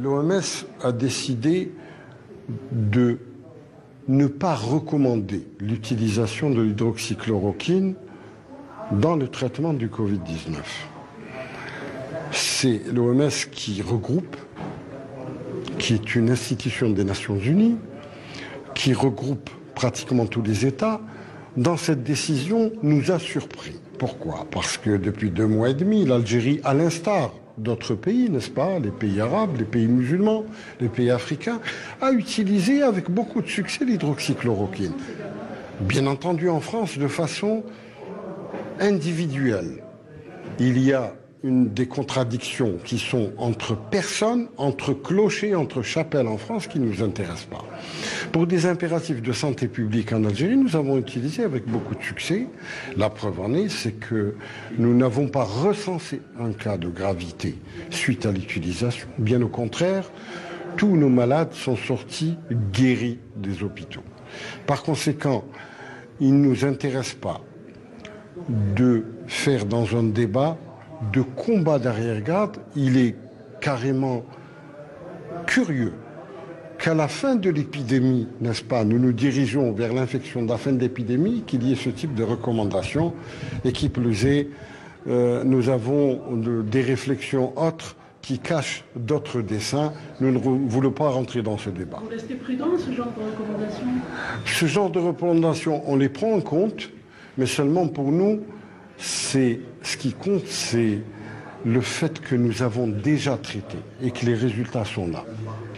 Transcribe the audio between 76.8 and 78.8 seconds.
la fin de l'épidémie, n'est-ce